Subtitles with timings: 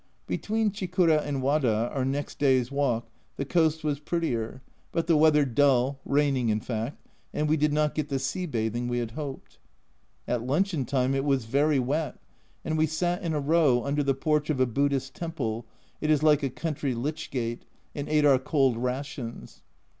[0.25, 5.45] Between Chikura and Wada, our next day's walk, the coast was prettier, but the weather
[5.45, 9.59] dull, raining, in fact, and we did not get the sea bathing we had hoped.
[10.27, 12.17] At luncheon time it was very wet,
[12.65, 15.67] and we sat in a row under the porch of a Buddhist temple
[16.01, 17.63] (it is like a country lich gate)
[17.93, 19.61] and ate our cold rations.